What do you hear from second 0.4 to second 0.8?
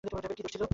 দোষ ছিল?